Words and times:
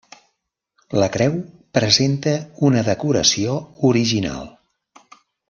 La 1.03 1.09
creu 1.15 1.35
presenta 1.79 2.33
una 2.71 2.83
decoració 2.89 3.59
original. 3.93 4.43